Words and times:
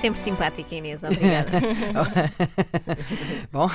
Sempre 0.00 0.18
simpática, 0.18 0.74
Inês, 0.74 1.04
obrigada. 1.04 1.50
Bom, 3.52 3.68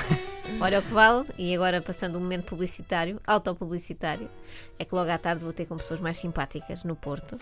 Olha 0.60 0.78
o 0.78 0.82
que 0.82 0.90
vale, 0.90 1.26
e 1.38 1.54
agora 1.54 1.80
passando 1.80 2.16
um 2.16 2.20
momento 2.20 2.46
publicitário, 2.46 3.20
autopublicitário, 3.24 4.28
é 4.78 4.84
que 4.84 4.94
logo 4.94 5.10
à 5.10 5.18
tarde 5.18 5.44
vou 5.44 5.52
ter 5.52 5.66
com 5.66 5.76
pessoas 5.76 6.00
mais 6.00 6.16
simpáticas 6.16 6.82
no 6.82 6.96
Porto, 6.96 7.36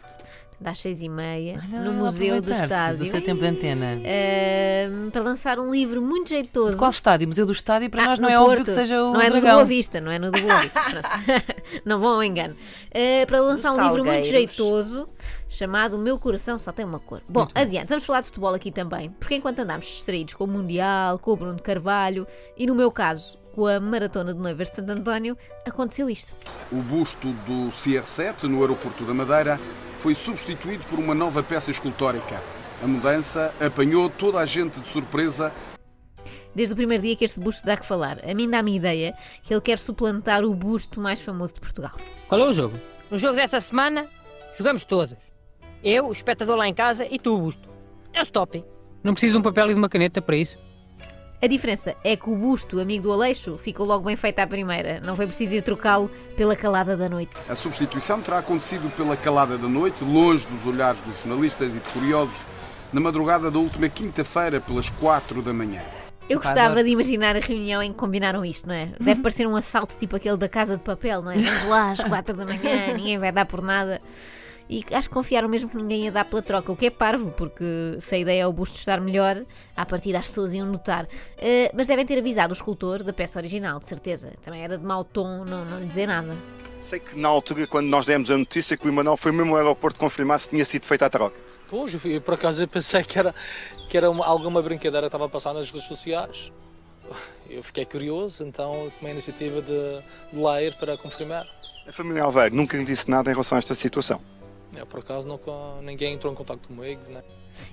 às 0.65 0.79
seis 0.79 1.03
e 1.03 1.09
meia, 1.09 1.61
no 1.71 1.93
Museu 1.93 2.41
do 2.43 2.53
Estádio, 2.53 3.05
Do 3.13 3.21
tempo 3.23 3.41
de 3.41 3.47
antena. 3.47 3.87
ahm, 4.05 5.11
para 5.11 5.23
lançar 5.23 5.59
um 5.59 5.71
livro 5.71 6.01
muito 6.03 6.29
jeitoso. 6.31 6.77
Qual 6.77 6.91
estádio? 6.91 7.29
Museu 7.29 7.45
do 7.47 7.53
Estádio? 7.53 7.91
Para 7.91 8.03
Ah, 8.05 8.07
nós 8.09 8.19
não 8.19 8.29
é 8.29 8.39
óbvio 8.39 8.57
Porto. 8.59 8.67
que 8.69 8.73
seja 8.75 9.03
o 9.03 9.13
Não 9.13 9.21
é 9.21 9.25
no 9.29 9.35
do 9.35 9.41
Dragão. 9.41 9.57
Boa 9.57 9.65
Vista, 9.65 10.01
não 10.01 10.11
é 10.11 10.19
no 10.19 10.31
do 10.31 10.41
Boa 10.41 10.61
Vista. 10.61 10.81
Não 11.85 11.99
vão 12.01 12.13
ao 12.15 12.23
engano. 12.25 12.55
Eh, 12.91 13.27
para 13.27 13.41
lançar 13.41 13.73
um 13.73 13.83
livro 13.89 14.05
muito 14.05 14.27
jeitoso 14.27 15.09
chamado 15.49 15.97
O 15.97 15.99
Meu 15.99 16.19
Coração 16.19 16.59
Só 16.59 16.73
Tem 16.73 16.85
Uma 16.85 16.99
Cor. 17.01 17.21
Bom, 17.29 17.47
adiante, 17.55 17.89
vamos 17.89 18.05
falar 18.05 18.21
de 18.21 18.27
futebol 18.27 18.55
aqui 18.55 18.71
também, 18.71 19.11
porque 19.19 19.35
enquanto 19.37 19.59
andamos 19.61 19.87
distraídos 19.87 20.35
com 20.35 20.45
o 20.45 20.47
Mundial, 20.47 21.19
com 21.19 21.33
o 21.33 21.37
Bruno 21.37 21.57
de 21.57 21.63
Carvalho 21.63 22.27
e, 22.57 22.67
no 22.67 22.75
meu 22.75 22.91
caso, 22.91 23.39
com 23.55 23.67
a 23.67 23.79
Maratona 23.81 24.33
de 24.35 24.41
Noivas 24.41 24.69
de 24.69 24.77
Santo 24.77 24.91
António, 24.93 25.37
aconteceu 25.67 26.09
isto. 26.11 26.33
O 26.73 26.77
busto 26.77 27.29
do 27.47 27.71
CR7, 27.71 28.45
no 28.45 28.61
aeroporto 28.61 29.05
da 29.05 29.15
Madeira, 29.15 29.61
foi 30.05 30.15
substituído 30.15 30.85
por 30.85 30.99
uma 30.99 31.15
nova 31.15 31.43
peça 31.43 31.71
escultórica. 31.71 32.39
A 32.83 32.87
mudança 32.87 33.55
apanhou 33.59 34.11
toda 34.11 34.39
a 34.39 34.45
gente 34.45 34.79
de 34.79 34.87
surpresa 34.87 35.51
Desde 36.55 36.75
o 36.75 36.77
primeiro 36.77 37.03
dia 37.03 37.17
que 37.17 37.25
este 37.25 37.41
busto 37.41 37.65
dá 37.65 37.75
que 37.75 37.87
falar, 37.87 38.21
a 38.23 38.35
mim 38.35 38.51
dá-me 38.51 38.77
ideia 38.77 39.15
que 39.43 39.55
ele 39.55 39.63
quer 39.63 39.79
suplantar 39.79 40.45
o 40.45 40.55
busto 40.55 41.01
mais 41.01 41.23
famoso 41.23 41.55
de 41.55 41.61
Portugal. 41.61 41.93
Qual 42.29 42.39
é 42.39 42.45
o 42.45 42.53
jogo? 42.53 42.79
No 43.11 43.17
jogo 43.17 43.35
desta 43.35 43.59
semana, 43.63 44.07
jogamos 44.59 44.85
todos. 44.85 45.17
Eu, 45.83 46.09
o 46.09 46.13
espectador 46.13 46.57
lá 46.57 46.69
em 46.69 46.75
casa 46.75 47.07
e 47.11 47.19
tu, 47.19 47.39
Busto. 47.39 47.67
É 48.13 48.21
o 48.21 48.25
stop. 48.25 48.63
Não 49.03 49.15
preciso 49.15 49.33
de 49.33 49.39
um 49.39 49.43
papel 49.43 49.71
e 49.71 49.73
de 49.73 49.79
uma 49.79 49.89
caneta 49.89 50.21
para 50.21 50.37
isso. 50.37 50.59
A 51.45 51.47
diferença 51.47 51.95
é 52.03 52.17
que 52.17 52.31
o 52.31 52.35
busto, 52.35 52.81
amigo 52.81 53.03
do 53.03 53.13
Aleixo, 53.13 53.59
ficou 53.59 53.85
logo 53.85 54.07
bem 54.07 54.17
feito 54.17 54.39
à 54.39 54.47
primeira. 54.47 54.99
Não 55.05 55.15
foi 55.15 55.27
preciso 55.27 55.55
ir 55.55 55.61
trocá-lo 55.61 56.11
pela 56.39 56.57
calada 56.57 56.97
da 56.97 57.07
noite. 57.07 57.35
A 57.51 57.55
substituição 57.55 58.23
terá 58.23 58.39
acontecido 58.39 58.91
pela 58.97 59.15
calada 59.15 59.59
da 59.59 59.69
noite, 59.69 60.03
longe 60.03 60.47
dos 60.47 60.65
olhares 60.65 61.03
dos 61.03 61.15
jornalistas 61.19 61.71
e 61.73 61.75
de 61.75 61.93
curiosos, 61.93 62.47
na 62.91 62.99
madrugada 62.99 63.51
da 63.51 63.59
última 63.59 63.91
quinta-feira, 63.91 64.59
pelas 64.59 64.89
quatro 64.89 65.43
da 65.43 65.53
manhã. 65.53 65.83
Eu 66.31 66.41
gostava 66.41 66.83
de 66.83 66.89
imaginar 66.89 67.37
a 67.37 67.41
reunião 67.41 67.83
em 67.83 67.93
que 67.93 67.99
combinaram 67.99 68.43
isto, 68.43 68.67
não 68.67 68.75
é? 68.75 68.93
Deve 68.99 69.21
parecer 69.21 69.47
um 69.47 69.55
assalto 69.55 69.99
tipo 69.99 70.17
aquele 70.17 70.39
da 70.39 70.49
Casa 70.49 70.79
de 70.79 70.83
Papel, 70.83 71.21
não 71.21 71.31
é? 71.31 71.37
Vamos 71.37 71.65
lá 71.65 71.91
às 71.91 72.03
quatro 72.03 72.35
da 72.35 72.47
manhã, 72.47 72.95
ninguém 72.97 73.19
vai 73.19 73.31
dar 73.31 73.45
por 73.45 73.61
nada. 73.61 74.01
E 74.69 74.83
acho 74.93 75.09
que 75.09 75.15
confiaram 75.15 75.49
mesmo 75.49 75.69
que 75.69 75.77
ninguém 75.77 76.05
ia 76.05 76.13
dar 76.13 76.25
pela 76.25 76.41
troca, 76.41 76.73
o 76.73 76.77
que 76.77 76.87
é 76.87 76.91
parvo, 76.91 77.31
porque 77.33 77.65
se 78.01 78.15
a 78.15 78.19
ideia 78.19 78.43
é 78.43 78.47
o 78.47 78.53
busto 78.53 78.79
estar 78.79 79.01
melhor, 79.01 79.45
à 79.77 79.85
partida 79.85 80.19
as 80.19 80.27
pessoas 80.27 80.55
iam 80.55 80.67
notar. 80.67 81.07
Eh, 81.37 81.71
mas 81.75 81.87
devem 81.87 82.05
ter 82.07 82.19
avisado 82.19 82.53
o 82.53 82.57
escultor 82.57 83.03
da 83.03 83.13
peça 83.13 83.39
original, 83.39 83.79
de 83.79 83.87
certeza. 83.87 84.33
Também 84.43 84.63
era 84.63 84.79
de 84.79 84.85
mau 84.85 85.05
tom 85.05 85.45
não, 85.45 85.65
não 85.67 85.81
lhe 85.81 85.87
dizer 85.87 86.07
nada. 86.07 86.35
Sei 86.81 86.99
que 86.99 87.19
na 87.19 87.29
altura, 87.29 87.67
quando 87.67 87.87
nós 87.89 88.07
demos 88.07 88.31
a 88.31 88.37
notícia 88.39 88.77
que 88.77 88.87
o 88.87 88.89
Emanuel 88.91 89.17
foi 89.17 89.33
mesmo 89.33 89.53
ao 89.53 89.59
aeroporto 89.59 89.99
confirmar 89.99 90.39
se 90.41 90.49
tinha 90.49 90.65
sido 90.65 90.85
feita 90.87 91.07
a 91.07 91.11
troca. 91.11 91.37
Pois, 91.69 91.95
eu, 92.05 92.21
por 92.21 92.35
acaso 92.35 92.63
eu 92.63 92.69
pensei 92.69 93.03
que 93.03 93.19
era, 93.19 93.35
que 93.89 93.97
era 93.97 94.11
uma- 94.11 94.25
alguma 94.27 94.61
brincadeira 94.63 95.03
que 95.03 95.09
estava 95.09 95.27
a 95.27 95.29
passar 95.29 95.53
nas 95.55 95.71
redes 95.71 95.87
sociais. 95.89 96.53
Eu 97.49 97.63
fiquei 97.63 97.85
curioso, 97.85 98.43
então 98.45 98.91
tomei 98.99 99.11
a 99.11 99.15
iniciativa 99.15 99.61
de, 99.61 100.03
de 100.33 100.39
lá 100.41 100.63
ir 100.63 100.75
para 100.77 100.97
confirmar. 100.97 101.47
A 101.87 101.93
família 101.93 102.23
Alveiro 102.23 102.55
nunca 102.55 102.77
lhe 102.79 102.85
disse 102.85 103.11
nada 103.11 103.31
em 103.31 103.35
relação 103.35 103.57
a 103.57 103.59
esta 103.59 103.75
situação. 103.75 104.21
Eu, 104.77 104.87
por 104.87 105.01
acaso 105.01 105.27
nunca, 105.27 105.51
ninguém 105.83 106.15
entrou 106.15 106.33
em 106.33 106.37
contato 106.37 106.67
comigo. 106.67 107.01
Né? 107.11 107.23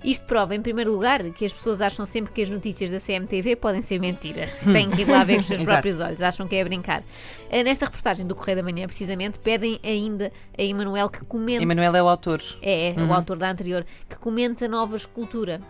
Isto 0.03 0.25
prova, 0.25 0.55
em 0.55 0.61
primeiro 0.61 0.91
lugar, 0.91 1.23
que 1.31 1.45
as 1.45 1.53
pessoas 1.53 1.81
acham 1.81 2.05
sempre 2.05 2.31
que 2.33 2.41
as 2.41 2.49
notícias 2.49 2.91
da 2.91 2.99
CMTV 2.99 3.55
podem 3.55 3.81
ser 3.81 3.99
mentira. 3.99 4.47
Têm 4.71 4.89
que 4.89 5.01
ir 5.01 5.07
lá 5.07 5.23
ver 5.23 5.35
com 5.35 5.41
os 5.41 5.47
seus 5.47 5.63
próprios 5.63 5.99
olhos, 5.99 6.21
acham 6.21 6.47
que 6.47 6.55
é 6.55 6.61
a 6.61 6.63
brincar. 6.63 7.03
Eh, 7.49 7.63
Nesta 7.63 7.85
reportagem 7.85 8.25
do 8.25 8.35
Correio 8.35 8.57
da 8.57 8.63
Manhã, 8.63 8.85
precisamente, 8.85 9.39
pedem 9.39 9.79
ainda 9.83 10.31
a 10.57 10.61
Emanuel 10.61 11.09
que 11.09 11.23
comente. 11.25 11.63
Emanuel 11.63 11.95
é 11.95 12.03
o 12.03 12.07
autor. 12.07 12.41
É, 12.61 12.89
é, 12.89 12.95
o 13.01 13.13
autor 13.13 13.37
da 13.37 13.49
anterior, 13.49 13.85
que 14.09 14.17
comenta 14.17 14.67
nova 14.67 14.95
escultura. 14.95 15.61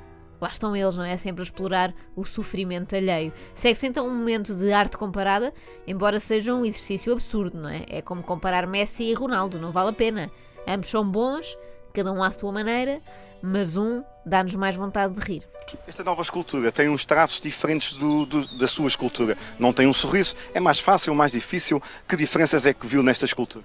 Lá 0.41 0.49
estão 0.49 0.75
eles, 0.75 0.95
não 0.95 1.03
é? 1.03 1.15
Sempre 1.17 1.43
a 1.43 1.45
explorar 1.45 1.93
o 2.15 2.25
sofrimento 2.25 2.95
alheio. 2.95 3.31
Segue-se 3.53 3.85
então 3.85 4.07
um 4.07 4.09
momento 4.09 4.55
de 4.55 4.73
arte 4.73 4.97
comparada, 4.97 5.53
embora 5.85 6.19
seja 6.19 6.55
um 6.55 6.65
exercício 6.65 7.13
absurdo, 7.13 7.59
não 7.59 7.69
é? 7.69 7.85
É 7.87 8.01
como 8.01 8.23
comparar 8.23 8.65
Messi 8.65 9.03
e 9.03 9.13
Ronaldo, 9.13 9.59
não 9.59 9.71
vale 9.71 9.91
a 9.91 9.93
pena. 9.93 10.31
Ambos 10.67 10.89
são 10.89 11.03
bons, 11.09 11.57
cada 11.93 12.11
um 12.11 12.23
à 12.23 12.31
sua 12.31 12.51
maneira, 12.51 12.99
mas 13.41 13.75
um 13.75 14.03
dá-nos 14.25 14.55
mais 14.55 14.75
vontade 14.75 15.13
de 15.13 15.19
rir. 15.19 15.47
Esta 15.87 16.03
nova 16.03 16.21
escultura 16.21 16.71
tem 16.71 16.89
uns 16.89 17.05
traços 17.05 17.39
diferentes 17.41 17.93
do- 17.93 18.25
do- 18.25 18.47
da 18.57 18.67
sua 18.67 18.87
escultura. 18.87 19.37
Não 19.57 19.71
tem 19.73 19.87
um 19.87 19.93
sorriso. 19.93 20.35
É 20.53 20.59
mais 20.59 20.79
fácil, 20.79 21.13
mais 21.15 21.31
difícil. 21.31 21.81
Que 22.07 22.15
diferenças 22.15 22.65
é 22.65 22.73
que 22.73 22.85
viu 22.85 23.01
nesta 23.01 23.25
escultura? 23.25 23.63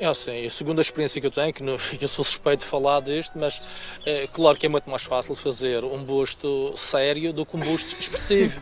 É 0.00 0.06
assim, 0.06 0.48
segundo 0.48 0.80
a 0.80 0.82
experiência 0.82 1.20
que 1.20 1.26
eu 1.26 1.30
tenho, 1.30 1.52
que 1.52 1.62
não, 1.62 1.76
eu 2.00 2.08
sou 2.08 2.24
suspeito 2.24 2.64
de 2.64 2.66
falar 2.70 3.00
disto, 3.00 3.32
mas 3.38 3.60
é, 4.04 4.26
claro 4.26 4.56
que 4.58 4.66
é 4.66 4.68
muito 4.68 4.88
mais 4.90 5.04
fácil 5.04 5.34
fazer 5.36 5.84
um 5.84 6.02
busto 6.02 6.72
sério 6.76 7.32
do 7.32 7.46
que 7.46 7.56
um 7.56 7.60
busto 7.60 7.96
expressivo. 7.98 8.60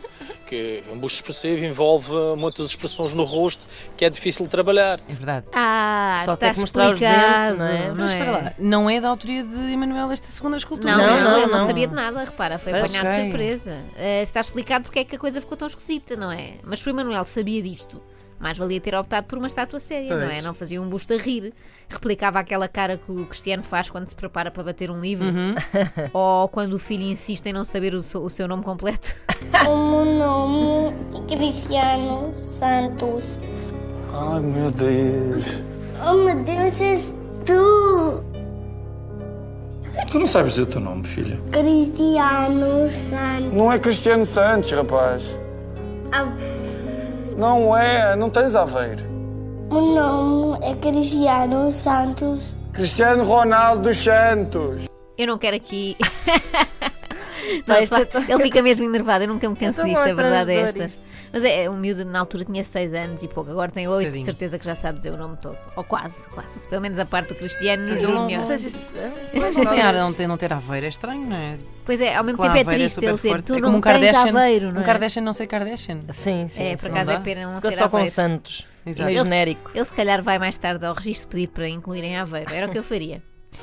Que 0.53 0.83
um 0.91 0.97
busto 0.99 1.17
expressivo 1.17 1.65
envolve 1.65 2.11
muitas 2.37 2.67
expressões 2.67 3.13
no 3.13 3.23
rosto 3.23 3.65
que 3.97 4.05
é 4.05 4.09
difícil 4.09 4.45
de 4.45 4.51
trabalhar. 4.51 4.99
É 5.09 5.13
verdade. 5.13 5.47
Ah, 5.51 6.21
Só 6.23 6.33
está 6.33 6.45
tem 6.45 6.53
que 6.53 6.59
mostrar 6.59 6.91
os 6.91 6.99
dentes, 6.99 7.57
não 7.57 7.65
é? 7.65 7.91
Mas 7.97 8.11
espera 8.11 8.31
lá, 8.31 8.53
não 8.59 8.89
é 8.89 9.01
da 9.01 9.09
autoria 9.09 9.43
de 9.43 9.55
Emanuel 9.71 10.11
esta 10.11 10.27
segunda 10.27 10.57
escultura? 10.57 10.95
Não, 10.95 11.03
não, 11.07 11.13
Não, 11.13 11.23
não, 11.31 11.37
ele 11.37 11.51
não, 11.51 11.59
não. 11.59 11.67
sabia 11.67 11.87
de 11.87 11.93
nada, 11.95 12.23
repara, 12.23 12.59
foi 12.59 12.71
apanhado 12.71 13.07
de 13.07 13.23
surpresa. 13.23 13.77
Eh, 13.95 14.21
está 14.23 14.39
explicado 14.41 14.83
porque 14.83 14.99
é 14.99 15.03
que 15.03 15.15
a 15.15 15.19
coisa 15.19 15.41
ficou 15.41 15.57
tão 15.57 15.67
esquisita, 15.67 16.15
não 16.15 16.31
é? 16.31 16.53
Mas 16.63 16.79
se 16.79 16.87
o 16.87 16.91
Emanuel 16.91 17.25
sabia 17.25 17.61
disto, 17.61 17.99
mais 18.39 18.57
valia 18.57 18.79
ter 18.81 18.95
optado 18.95 19.27
por 19.27 19.37
uma 19.37 19.47
estátua 19.47 19.79
séria, 19.79 20.15
não 20.15 20.23
é? 20.23 20.33
Pois. 20.33 20.43
Não 20.43 20.53
fazia 20.53 20.81
um 20.81 20.89
busto 20.89 21.13
a 21.13 21.17
rir. 21.17 21.53
Replicava 21.89 22.39
aquela 22.39 22.67
cara 22.67 22.97
que 22.97 23.11
o 23.11 23.25
Cristiano 23.25 23.63
faz 23.63 23.89
quando 23.89 24.07
se 24.07 24.15
prepara 24.15 24.49
para 24.51 24.63
bater 24.63 24.89
um 24.91 24.99
livro. 24.99 25.27
Ou 26.13 26.47
quando 26.49 26.73
o 26.73 26.79
filho 26.79 27.03
insiste 27.03 27.45
em 27.47 27.53
não 27.53 27.63
saber 27.65 27.93
o 27.93 28.01
seu, 28.03 28.23
o 28.23 28.29
seu 28.29 28.47
nome 28.47 28.63
completo. 28.63 29.15
O 29.67 30.03
meu 30.03 30.05
nome 30.05 30.93
é 31.15 31.35
Cristiano 31.35 32.35
Santos. 32.35 33.37
Ai 34.11 34.39
meu 34.39 34.71
Deus. 34.71 35.61
Oh 36.05 36.13
meu 36.15 36.35
Deus, 36.43 36.81
és 36.81 37.13
tu! 37.45 38.23
Tu 40.09 40.19
não 40.19 40.27
sabes 40.27 40.51
dizer 40.51 40.63
o 40.63 40.65
teu 40.65 40.81
nome, 40.81 41.03
filha? 41.05 41.39
Cristiano 41.51 42.89
Santos. 43.09 43.53
Não 43.53 43.71
é 43.71 43.79
Cristiano 43.79 44.25
Santos, 44.25 44.71
rapaz. 44.71 45.37
Ah, 46.11 46.27
Não 47.37 47.75
é, 47.75 48.15
não 48.15 48.29
tens 48.29 48.55
Aveiro. 48.55 49.03
O 49.69 49.79
nome 49.79 50.59
é 50.61 50.75
Cristiano 50.75 51.71
Santos. 51.71 52.55
Cristiano 52.73 53.23
Ronaldo 53.23 53.83
dos 53.83 53.97
Santos. 53.97 54.85
Eu 55.17 55.27
não 55.27 55.37
quero 55.37 55.55
aqui. 55.55 55.95
Não, 57.65 57.75
Vai, 57.75 57.81
de 57.83 57.87
facto, 57.87 58.17
isto 58.19 58.31
é- 58.31 58.33
ele 58.35 58.43
fica 58.43 58.61
mesmo 58.61 58.83
enervado, 58.85 59.23
eu 59.23 59.27
nunca 59.27 59.49
me 59.49 59.55
canso 59.55 59.83
disto, 59.83 59.99
a 59.99 60.13
verdade 60.13 60.51
é 60.51 60.55
esta. 60.61 60.85
isto. 60.85 61.01
Mas 61.31 61.43
é, 61.43 61.69
o 61.69 61.73
miúdo 61.73 62.05
na 62.05 62.19
altura 62.19 62.45
tinha 62.45 62.63
6 62.63 62.93
anos 62.93 63.23
e 63.23 63.27
pouco, 63.27 63.51
agora 63.51 63.71
tem 63.71 63.87
8, 63.87 64.11
de 64.11 64.23
certeza 64.23 64.57
que 64.59 64.65
já 64.65 64.75
sabe 64.75 64.97
dizer 64.97 65.11
o 65.11 65.17
nome 65.17 65.37
todo. 65.37 65.57
Ou 65.75 65.83
quase, 65.83 66.27
quase. 66.29 66.65
Pelo 66.67 66.81
menos 66.81 66.97
a 66.99 67.05
parte 67.05 67.29
do 67.29 67.35
Cristiano 67.35 67.83
Ele 67.91 68.01
não- 68.01 68.11
Júnior. 68.21 68.37
não 68.39 68.43
sei 68.43 68.53
Mas 68.55 68.63
isso- 68.65 68.89
Mas 69.33 69.57
não 69.57 69.65
tem 69.65 69.81
ar, 69.81 69.93
não 69.93 70.13
ter, 70.13 70.27
não 70.27 70.37
ter 70.37 70.53
Aveiro 70.53 70.85
é 70.85 70.89
estranho, 70.89 71.25
não 71.25 71.35
é? 71.35 71.57
Pois 71.85 71.99
é, 71.99 72.15
ao 72.15 72.23
mesmo 72.23 72.37
Claro, 72.37 72.53
tempo 72.53 72.71
é 72.71 72.75
triste 72.75 72.97
ele 73.03 73.17
super 73.17 73.41
dizer, 73.41 73.41
tu 73.41 73.53
é 73.53 73.55
não 73.59 73.63
como 73.67 73.77
um 73.77 73.81
tens 73.81 73.93
Kardashian, 74.11 74.29
Aveiro, 74.39 74.71
não 74.71 74.79
um 74.79 74.83
é? 74.83 74.85
Kardashian 74.85 75.21
não 75.21 75.33
ser 75.33 75.47
Kardashian. 75.47 75.99
Sim, 76.13 76.47
sim. 76.47 76.63
É, 76.63 76.77
por 76.77 76.89
acaso 76.91 77.11
não 77.11 77.17
é 77.17 77.19
pena 77.21 77.41
não 77.45 77.55
Fica 77.57 77.71
ser 77.71 77.77
só 77.77 77.89
com 77.89 77.97
Aveiro. 77.97 78.13
Santos. 78.15 78.65
Exato. 78.85 79.09
Ele- 79.09 79.19
genérico. 79.23 79.71
Ele 79.75 79.85
se 79.85 79.93
calhar 79.93 80.21
vai 80.21 80.39
mais 80.39 80.55
tarde 80.57 80.85
ao 80.85 80.93
registro 80.93 81.27
pedido 81.29 81.51
para 81.51 81.67
incluir 81.67 82.03
em 82.03 82.15
Aveiro. 82.17 82.53
Era 82.53 82.67
o 82.67 82.71
que 82.71 82.77
eu 82.77 82.83
faria. 82.83 83.21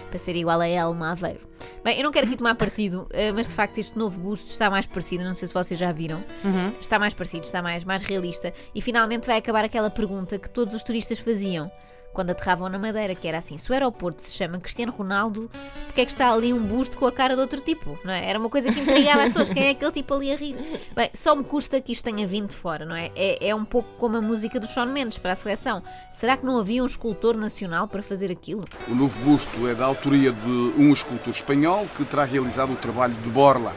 Para 0.08 0.18
ser 0.18 0.36
igual 0.36 0.60
a 0.60 0.68
Elma 0.68 1.12
Aveiro. 1.12 1.40
Bem, 1.84 1.98
eu 1.98 2.04
não 2.04 2.12
quero 2.12 2.26
aqui 2.26 2.36
tomar 2.36 2.54
partido, 2.54 3.06
eh, 3.12 3.32
mas 3.32 3.48
de 3.48 3.54
facto 3.54 3.78
este 3.78 3.98
novo 3.98 4.18
busto 4.20 4.48
está 4.48 4.70
mais 4.70 4.86
parecido. 4.86 5.24
Não 5.24 5.34
sei 5.34 5.48
se 5.48 5.54
vocês 5.54 5.78
já 5.78 5.92
viram. 5.92 6.22
Uhum. 6.44 6.72
Está 6.80 6.98
mais 6.98 7.14
parecido, 7.14 7.44
está 7.44 7.62
mais, 7.62 7.84
mais 7.84 8.02
realista. 8.02 8.52
E 8.74 8.80
finalmente 8.82 9.26
vai 9.26 9.38
acabar 9.38 9.64
aquela 9.64 9.90
pergunta 9.90 10.38
que 10.38 10.48
todos 10.48 10.74
os 10.74 10.82
turistas 10.82 11.18
faziam 11.18 11.70
quando 12.12 12.30
aterravam 12.30 12.68
na 12.68 12.78
Madeira, 12.78 13.14
que 13.14 13.26
era 13.28 13.38
assim: 13.38 13.58
se 13.58 13.70
o 13.70 13.72
aeroporto 13.72 14.22
se 14.22 14.36
chama 14.36 14.58
Cristiano 14.58 14.92
Ronaldo, 14.92 15.50
porque 15.86 16.00
é 16.00 16.04
que 16.04 16.12
está 16.12 16.32
ali 16.32 16.52
um 16.52 16.60
busto 16.60 16.98
com 16.98 17.06
a 17.06 17.12
cara 17.12 17.34
de 17.34 17.40
outro 17.40 17.60
tipo? 17.60 17.98
Não 18.04 18.12
é? 18.12 18.28
Era 18.28 18.38
uma 18.38 18.48
coisa 18.48 18.72
que 18.72 18.80
intrigava 18.80 19.22
as 19.22 19.32
pessoas. 19.32 19.48
Quem 19.48 19.66
é 19.66 19.70
aquele 19.70 19.92
tipo 19.92 20.14
ali 20.14 20.32
a 20.32 20.36
rir? 20.36 20.56
Bem, 20.94 21.10
só 21.14 21.34
me 21.34 21.44
custa 21.44 21.80
que 21.80 21.92
isto 21.92 22.04
tenha 22.04 22.26
vindo 22.26 22.48
de 22.48 22.56
fora, 22.56 22.84
não 22.84 22.94
é? 22.94 23.10
É, 23.14 23.48
é 23.48 23.54
um 23.54 23.64
pouco 23.64 23.88
como 23.98 24.16
a 24.16 24.22
música 24.22 24.58
do 24.58 24.66
Shawn 24.66 24.86
Mendes 24.86 25.18
para 25.18 25.32
a 25.32 25.36
seleção. 25.36 25.82
Será 26.12 26.36
que 26.36 26.44
não 26.44 26.58
havia 26.58 26.82
um 26.82 26.86
escultor 26.86 27.36
nacional 27.36 27.88
para 27.88 28.02
fazer 28.02 28.30
aquilo? 28.30 28.64
O 28.88 28.94
novo 28.94 29.18
busto 29.24 29.66
é 29.68 29.74
da 29.74 29.86
autoria 29.86 30.32
de 30.32 30.50
um 30.76 30.92
escultor 30.92 31.32
espanhol 31.32 31.86
que 31.96 32.04
terá 32.04 32.24
realizado 32.24 32.72
o 32.72 32.76
trabalho 32.76 33.14
de 33.14 33.28
Borla. 33.30 33.74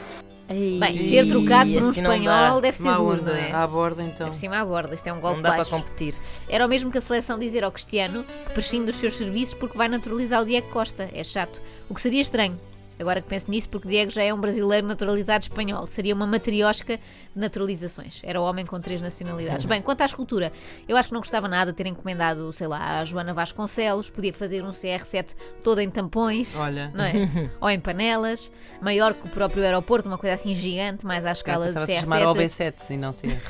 Bem, 0.50 0.98
ser 1.10 1.28
trocado 1.28 1.72
por 1.72 1.84
um 1.84 1.90
assim 1.90 2.02
não 2.02 2.10
dá. 2.10 2.16
espanhol 2.18 2.62
deve 2.62 2.78
ser 2.78 2.94
duro, 2.94 3.22
onda, 3.22 3.32
não 3.32 3.38
é? 3.40 3.52
à 3.52 3.66
borda 3.66 4.04
então. 4.04 4.28
Por 4.28 4.36
cima 4.36 4.58
à 4.58 4.66
borda, 4.66 4.94
isto 4.94 5.08
é 5.08 5.14
um 5.14 5.20
golpe 5.20 5.38
Não 5.38 5.42
dá 5.44 5.50
para 5.50 5.58
baixo. 5.60 5.72
competir. 5.72 6.16
Era 6.50 6.66
o 6.66 6.70
mesmo 6.70 6.92
que 6.92 6.98
a 6.98 7.02
seleção 7.02 7.40
dizer 7.40 7.64
ao 7.64 7.72
Cristiano 7.72 8.24
que 8.48 8.54
prescinde 8.54 8.86
dos 8.92 8.98
seus 8.98 9.16
serviços 9.16 9.54
porque 9.56 9.78
vai 9.78 9.88
naturalizar 9.88 10.42
o 10.42 10.46
Diego 10.46 10.70
Costa. 10.70 11.10
É 11.14 11.24
chato. 11.24 11.62
O 11.90 11.96
que 11.96 12.02
seria 12.02 12.22
estranho 12.22 12.60
Agora 13.00 13.22
que 13.22 13.28
penso 13.28 13.50
nisso, 13.50 13.70
porque 13.70 13.88
Diego 13.88 14.12
já 14.12 14.24
é 14.24 14.34
um 14.34 14.40
brasileiro 14.40 14.88
naturalizado 14.88 15.44
espanhol. 15.44 15.86
Seria 15.86 16.14
uma 16.14 16.28
matriosca 16.28 16.98
de 16.98 17.40
naturalizações. 17.40 18.20
Era 18.24 18.40
o 18.40 18.44
homem 18.44 18.66
com 18.66 18.80
três 18.80 19.02
nacionalidades. 19.02 19.66
Bem, 19.66 19.82
quanto 19.82 20.02
à 20.02 20.06
escultura, 20.06 20.52
eu 20.88 20.96
acho 20.96 21.10
que 21.10 21.14
não 21.14 21.22
gostava 21.22 21.48
nada 21.48 21.72
de 21.72 21.78
ter 21.78 21.88
encomendado, 21.88 22.52
sei 22.54 22.68
lá, 22.68 23.00
a 23.00 23.06
Joana 23.06 23.34
Vasconcelos. 23.34 24.10
Podia 24.10 24.34
fazer 24.34 24.64
um 24.64 24.72
CR7 24.72 25.36
todo 25.64 25.80
em 25.80 25.90
tampões. 25.90 26.56
Olha. 26.56 26.92
Não 26.94 27.04
é? 27.04 27.50
Ou 27.60 27.70
em 27.70 27.80
panelas. 27.80 28.52
Maior 28.82 29.14
que 29.14 29.28
o 29.28 29.30
próprio 29.30 29.64
aeroporto, 29.64 30.08
uma 30.08 30.18
coisa 30.18 30.36
assim 30.36 30.56
gigante, 30.56 31.06
mais 31.06 31.26
à 31.26 31.32
escala 31.32 31.66
de 31.68 31.74
Pensava 31.74 31.86
se 31.86 31.94
CR7. 31.94 32.00
chamar 32.02 32.22
OB7 32.22 32.74
e 32.92 32.98
não 32.98 33.12
ser. 33.12 33.42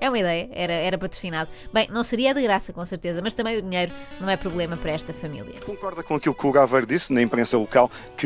É 0.00 0.08
uma 0.08 0.18
ideia, 0.18 0.48
era, 0.52 0.72
era 0.72 0.98
patrocinado. 0.98 1.50
Bem, 1.72 1.88
não 1.90 2.02
seria 2.04 2.34
de 2.34 2.42
graça, 2.42 2.72
com 2.72 2.84
certeza, 2.84 3.20
mas 3.22 3.34
também 3.34 3.58
o 3.58 3.62
dinheiro 3.62 3.92
não 4.20 4.28
é 4.28 4.36
problema 4.36 4.76
para 4.76 4.92
esta 4.92 5.12
família. 5.12 5.60
Concorda 5.64 6.02
com 6.02 6.14
aquilo 6.14 6.34
que 6.34 6.46
o 6.46 6.52
Gaveiro 6.52 6.86
disse 6.86 7.12
na 7.12 7.22
imprensa 7.22 7.56
local, 7.56 7.90
que 8.16 8.21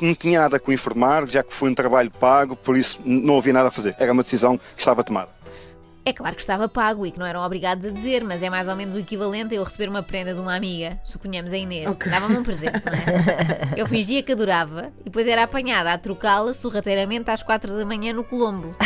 não 0.00 0.14
tinha 0.14 0.40
nada 0.40 0.58
com 0.58 0.72
informar, 0.72 1.26
já 1.26 1.42
que 1.42 1.52
foi 1.52 1.70
um 1.70 1.74
trabalho 1.74 2.10
pago, 2.10 2.56
por 2.56 2.76
isso 2.76 3.00
não 3.04 3.38
havia 3.38 3.52
nada 3.52 3.68
a 3.68 3.70
fazer. 3.70 3.94
Era 3.98 4.12
uma 4.12 4.22
decisão 4.22 4.58
que 4.58 4.64
estava 4.80 5.02
tomada. 5.04 5.30
É 6.04 6.12
claro 6.12 6.34
que 6.34 6.40
estava 6.40 6.68
pago 6.68 7.06
e 7.06 7.12
que 7.12 7.18
não 7.18 7.24
eram 7.24 7.44
obrigados 7.44 7.86
a 7.86 7.90
dizer, 7.90 8.24
mas 8.24 8.42
é 8.42 8.50
mais 8.50 8.66
ou 8.66 8.74
menos 8.74 8.96
o 8.96 8.98
equivalente 8.98 9.54
a 9.54 9.58
eu 9.58 9.62
receber 9.62 9.88
uma 9.88 10.02
prenda 10.02 10.34
de 10.34 10.40
uma 10.40 10.56
amiga, 10.56 10.98
suponhamos 11.04 11.52
a 11.52 11.56
Inês. 11.56 11.96
Dava-me 11.96 12.38
um 12.38 12.42
presente, 12.42 12.82
não 12.84 12.92
é? 12.92 13.78
Eu 13.80 13.86
fingia 13.86 14.20
que 14.20 14.32
adorava 14.32 14.92
e 15.00 15.04
depois 15.04 15.28
era 15.28 15.44
apanhada 15.44 15.92
a 15.92 15.98
trocá-la 15.98 16.54
sorrateiramente 16.54 17.30
às 17.30 17.42
quatro 17.42 17.76
da 17.76 17.86
manhã 17.86 18.12
no 18.12 18.24
Colombo. 18.24 18.74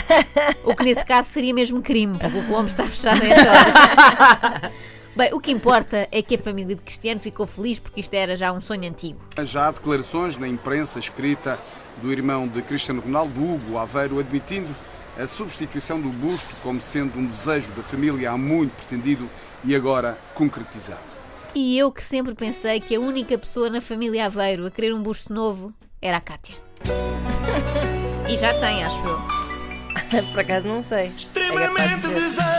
O 0.62 0.74
que 0.74 0.84
nesse 0.84 1.04
caso 1.04 1.28
seria 1.28 1.54
mesmo 1.54 1.80
crime, 1.80 2.18
porque 2.18 2.38
o 2.38 2.44
Colombo 2.44 2.68
está 2.68 2.84
fechado 2.84 3.22
a 3.22 3.26
essa 3.26 3.50
hora. 3.50 4.72
Bem, 5.16 5.32
o 5.32 5.40
que 5.40 5.50
importa 5.50 6.06
é 6.12 6.20
que 6.20 6.34
a 6.34 6.38
família 6.38 6.76
de 6.76 6.82
Cristiano 6.82 7.18
ficou 7.18 7.46
feliz 7.46 7.78
porque 7.78 8.00
isto 8.00 8.12
era 8.12 8.36
já 8.36 8.52
um 8.52 8.60
sonho 8.60 8.86
antigo. 8.86 9.18
Já 9.44 9.68
há 9.68 9.70
declarações 9.70 10.36
na 10.36 10.46
imprensa 10.46 10.98
escrita 10.98 11.58
do 12.02 12.12
irmão 12.12 12.46
de 12.46 12.60
Cristiano 12.60 13.00
Ronaldo, 13.00 13.42
Hugo 13.42 13.78
Aveiro, 13.78 14.18
admitindo 14.20 14.68
a 15.18 15.26
substituição 15.26 15.98
do 15.98 16.10
busto 16.10 16.54
como 16.62 16.82
sendo 16.82 17.18
um 17.18 17.24
desejo 17.24 17.72
da 17.72 17.82
família 17.82 18.30
há 18.30 18.36
muito 18.36 18.72
pretendido 18.72 19.26
e 19.64 19.74
agora 19.74 20.18
concretizado. 20.34 21.00
E 21.54 21.78
eu 21.78 21.90
que 21.90 22.02
sempre 22.02 22.34
pensei 22.34 22.78
que 22.78 22.94
a 22.94 23.00
única 23.00 23.38
pessoa 23.38 23.70
na 23.70 23.80
família 23.80 24.26
Aveiro 24.26 24.66
a 24.66 24.70
querer 24.70 24.92
um 24.92 25.02
busto 25.02 25.32
novo 25.32 25.72
era 26.02 26.18
a 26.18 26.20
Cátia. 26.20 26.56
E 28.28 28.36
já 28.36 28.52
tem, 28.54 28.82
acho 28.82 29.00
eu. 29.06 29.20
Por 30.32 30.40
acaso 30.40 30.66
não 30.66 30.82
sei. 30.82 31.06
É 31.06 31.68
capaz 31.68 31.94
de 31.94 32.02
ter. 32.02 32.08
Extremamente 32.08 32.08
desagradável. 32.08 32.55